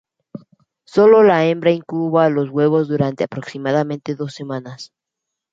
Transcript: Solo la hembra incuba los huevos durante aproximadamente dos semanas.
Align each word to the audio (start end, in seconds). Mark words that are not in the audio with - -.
Solo 0.83 1.21
la 1.21 1.45
hembra 1.45 1.69
incuba 1.69 2.31
los 2.31 2.49
huevos 2.49 2.87
durante 2.87 3.23
aproximadamente 3.23 4.15
dos 4.15 4.33
semanas. 4.33 4.91